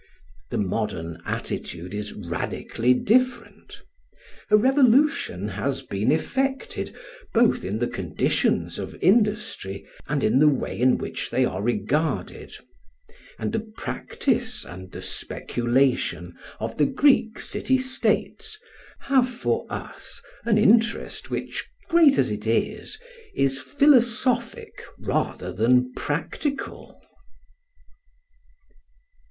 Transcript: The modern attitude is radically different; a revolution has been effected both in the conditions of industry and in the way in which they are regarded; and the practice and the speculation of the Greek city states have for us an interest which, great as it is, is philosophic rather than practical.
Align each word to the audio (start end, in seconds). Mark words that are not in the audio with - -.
The 0.49 0.57
modern 0.57 1.21
attitude 1.27 1.93
is 1.93 2.11
radically 2.13 2.95
different; 2.95 3.83
a 4.49 4.57
revolution 4.57 5.49
has 5.49 5.83
been 5.83 6.11
effected 6.11 6.95
both 7.35 7.63
in 7.63 7.77
the 7.77 7.85
conditions 7.87 8.79
of 8.79 8.95
industry 8.99 9.85
and 10.07 10.23
in 10.23 10.39
the 10.39 10.47
way 10.49 10.79
in 10.79 10.97
which 10.97 11.29
they 11.29 11.45
are 11.45 11.61
regarded; 11.61 12.51
and 13.37 13.53
the 13.53 13.59
practice 13.59 14.65
and 14.65 14.91
the 14.91 15.03
speculation 15.03 16.35
of 16.59 16.77
the 16.79 16.87
Greek 16.87 17.39
city 17.39 17.77
states 17.77 18.57
have 19.01 19.29
for 19.29 19.67
us 19.69 20.19
an 20.45 20.57
interest 20.57 21.29
which, 21.29 21.69
great 21.89 22.17
as 22.17 22.31
it 22.31 22.47
is, 22.47 22.97
is 23.35 23.59
philosophic 23.59 24.83
rather 24.97 25.53
than 25.53 25.93
practical. 25.93 26.99